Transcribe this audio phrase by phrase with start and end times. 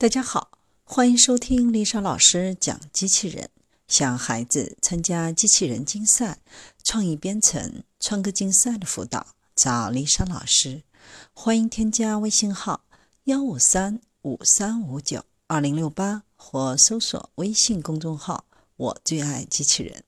[0.00, 0.52] 大家好，
[0.84, 3.50] 欢迎收听丽莎老师讲机器人。
[3.88, 6.38] 想孩子参加机器人竞赛、
[6.84, 9.26] 创意编程、创客竞赛的辅导，
[9.56, 10.84] 找丽莎老师。
[11.32, 12.84] 欢迎添加微信号
[13.24, 18.44] 幺五三五三五九二零六八，或搜索微信公众号
[18.78, 20.04] “我最爱机器人”。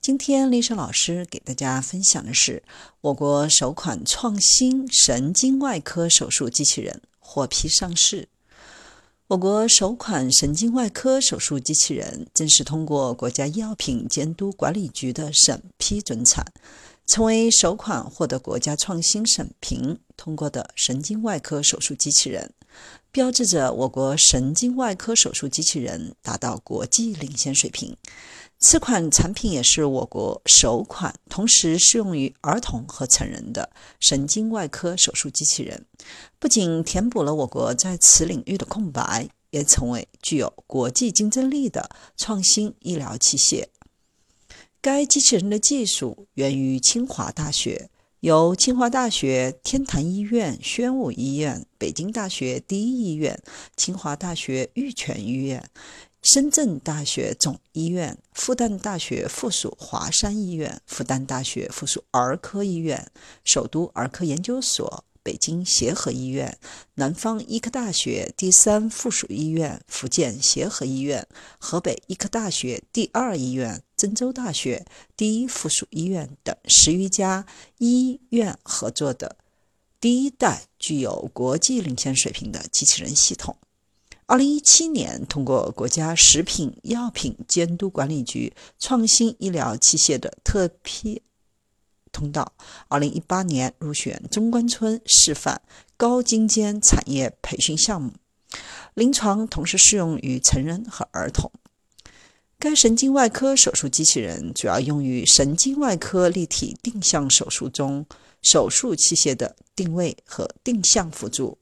[0.00, 2.62] 今天丽莎老师给大家分享的是
[3.02, 8.30] 我国首款创新神经外科手术机器人获批上市。
[9.28, 16.44] 我国首款神经外科手术机器人正是通过国家药品监督管理局的审批准产，
[17.06, 22.52] 成为首款获得国家创新审评通过的神经外科手术机器人，
[23.10, 27.96] 标志着我国神经外科手术机器人达到国际领先水平。
[28.66, 33.68] 此款产品也是我国首款同时适用于儿童和成人的
[34.00, 35.84] 神经外科手术机器人，
[36.38, 43.66] 不仅填补了我国在此领域的空白，也成为具有国际竞争力的创新医疗器械。
[44.80, 53.38] 该机器人的技术源于清华大学，由清华大学天坛医院、宣武医院、北京大学第一医院、
[53.76, 55.68] 清华大学玉泉医院。
[56.24, 63.12] 深圳大学总医院、复旦大学附属华山医院、复旦大学附属儿科医院、
[63.44, 66.56] 首都儿科研究所、北京协和医院、
[66.94, 74.86] 南方医科大学第三附属医院、福建协和医院、河北医科大学第二医院、郑州大学
[75.18, 77.44] 第一附属医院等十余家
[77.76, 79.36] 医院合作的
[80.00, 83.54] 第一代具有国际领先水平的机器人系统。
[84.26, 91.20] 二零一七年，通过国家食品药品监督管理局创新医疗器械的特批
[92.10, 92.54] 通道，
[92.88, 95.60] 二零一八年入选中关村示范
[95.98, 98.12] 高精尖产业培训项目，
[98.94, 101.52] 临床同时适用于成人和儿童。
[102.58, 108.06] 该神经外科手术机器人主要用于神经外科立体定向手术中
[108.40, 111.58] 手术器械的定位和定向辅助，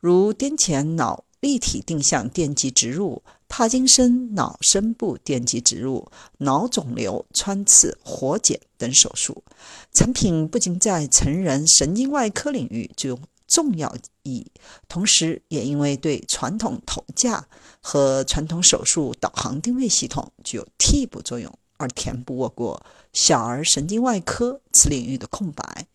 [0.00, 1.25] 如癫痫脑。
[1.46, 9.44] 立体定向电极植入、帕金森脑深部电极植入、脑肿瘤穿刺活检等手术。
[9.92, 14.46] 产品不仅在成人神经外科领域具有重要意义，
[14.88, 17.46] 同时也因为对传统头架
[17.80, 25.86] 和传统手术导航定位系统具有替补作用，而填补我国小儿神经外科此领域的空白。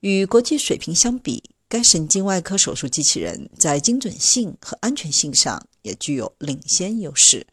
[0.00, 7.46] 与国际水平相比，该神经外科手术机器人在精准性和安全性上也具有领先优势。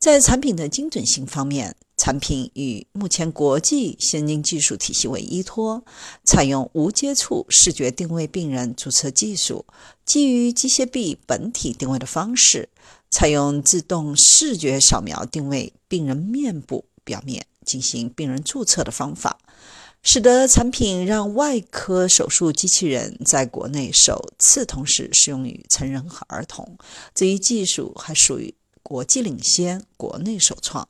[0.00, 5.84] 在产品的精准性方面，产品以目前国际先进技术体系为依托，
[6.24, 9.64] 采用无接触视觉定位病人注册技术，
[10.04, 12.68] 基于机械臂本体定位的方式，
[13.10, 19.38] 采用自动视觉扫描定位病人面部表面进行病人注册的方法。
[20.04, 26.76] 使得产品让外科手术机器人在国内首次同时适用于成人和儿童，
[27.14, 30.86] 这一技术还属于国际领先、国内首创。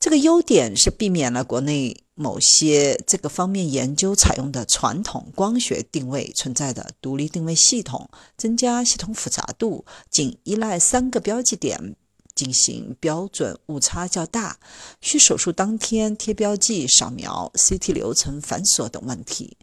[0.00, 11.96] 这个优点是避免了国内某些这个方面研究采用的传统光学定位存在的独立定位系统，增加系统复杂度，仅依赖三个标记点。
[12.38, 14.58] 进行标准误差较大，
[15.00, 19.56] 需手术当天贴标记、扫描、CT 流程繁琐等问题。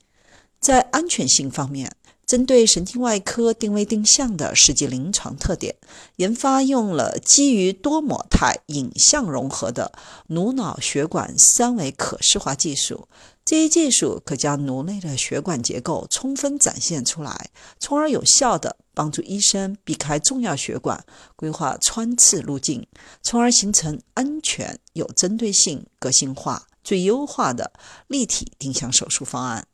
[0.60, 5.76] 在安全性方面，针对神经外科定位定向的实际临床特点，
[6.18, 9.94] 研发用了基于多模态影像融合的
[10.28, 13.08] 颅脑血管三维可视化技术。
[13.46, 22.88] 这一技术可将颅内的血管结构充分展现出来，从而有效地帮助医生避开重要血管，规划穿刺路径，
[23.22, 27.74] 从而形成安全、有针对性、个性化、最优化的
[28.08, 29.68] 立体定向手术方案。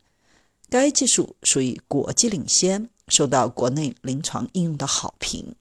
[0.70, 5.56] 该技术属于国际领先，受到国内临床应用的好评。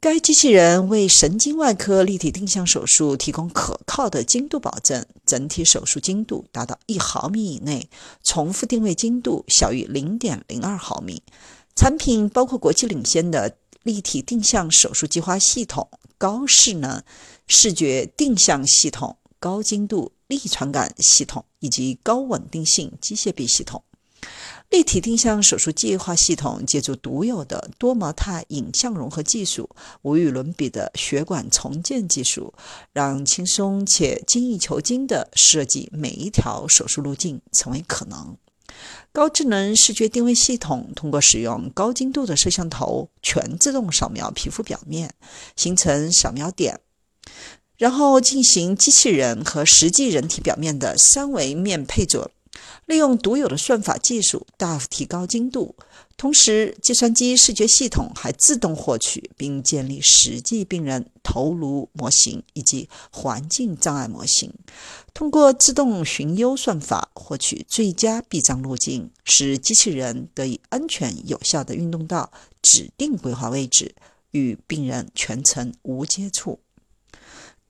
[0.00, 7.90] 该机器人为神经外科立体定向手术提供可靠的精度保证，整体手术精度达到一毫米以内，
[8.22, 11.20] 重复定位精度小于零点零二毫米。
[11.78, 15.88] 产品包括国际领先的立体定向手术计划系统、
[16.18, 17.00] 高势能
[17.46, 23.80] 视觉定向系统、高精度力传感系统以及高稳定性机械臂系统。
[24.70, 29.70] 立体定向手术计划系统借助独有的多模态影像融合技术、
[30.02, 32.52] 无与伦比的血管重建技术，
[32.92, 38.36] 让轻松且精益求精的设计每一条手术路径成为可能。
[39.12, 45.12] 高智能视觉定位系统通过使用高精度的摄像头，全自动扫描皮肤表面，
[45.56, 46.80] 形成扫描点，
[47.76, 52.30] 然后进行机器人和实际人体表面的三维面配准。
[52.88, 55.76] 利用独有的算法技术，大幅提高精度。
[56.16, 64.50] 同时，计算机视觉系统还自动获取并建立实际病人头颅模型以及环境障碍模型，
[65.12, 72.32] 通过自动寻优算法获取最佳避障路径，使机器人得以安全有效地运动到
[72.62, 73.94] 指定规划位置，
[74.30, 76.58] 与病人全程无接触。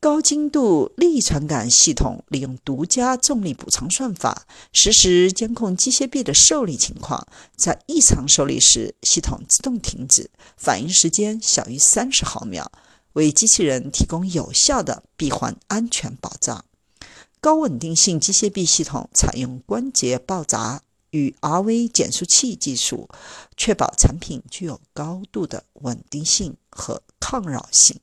[0.00, 7.26] 高精度力传感系统利用独家重力补偿算法，实时监控机械臂的受力情况。
[7.56, 12.70] 在异常受力时，系统自动停止，反应时间小于三十毫秒，
[13.14, 16.64] 为机器人提供有效的闭环安全保障。
[17.40, 23.08] 高稳定性机械臂系统采用关节爆闸与 RV 减速器技术，
[23.56, 27.98] 确保产品具有高度的稳定性和抗扰性。